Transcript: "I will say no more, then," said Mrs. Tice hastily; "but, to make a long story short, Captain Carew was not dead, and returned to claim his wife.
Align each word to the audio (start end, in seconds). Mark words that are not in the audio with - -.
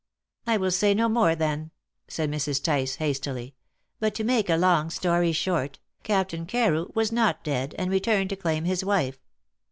"I 0.47 0.57
will 0.57 0.71
say 0.71 0.95
no 0.95 1.07
more, 1.07 1.35
then," 1.35 1.69
said 2.07 2.31
Mrs. 2.31 2.63
Tice 2.63 2.95
hastily; 2.95 3.53
"but, 3.99 4.15
to 4.15 4.23
make 4.23 4.49
a 4.49 4.57
long 4.57 4.89
story 4.89 5.31
short, 5.31 5.77
Captain 6.01 6.47
Carew 6.47 6.91
was 6.95 7.11
not 7.11 7.43
dead, 7.43 7.75
and 7.77 7.91
returned 7.91 8.31
to 8.31 8.35
claim 8.35 8.65
his 8.65 8.83
wife. 8.83 9.19